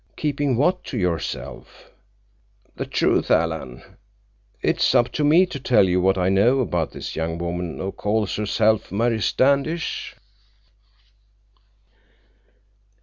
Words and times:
"Keeping 0.15 0.57
what 0.57 0.83
to 0.85 0.97
yourself?" 0.97 1.91
"The 2.75 2.87
truth, 2.87 3.29
Alan. 3.29 3.83
It's 4.59 4.95
up 4.95 5.11
to 5.11 5.23
me 5.23 5.45
to 5.45 5.59
tell 5.59 5.87
you 5.87 6.01
what 6.01 6.17
I 6.17 6.27
know 6.27 6.59
about 6.59 6.89
this 6.89 7.15
young 7.15 7.37
woman 7.37 7.77
who 7.77 7.91
calls 7.91 8.35
herself 8.35 8.91
Mary 8.91 9.21
Standish." 9.21 10.15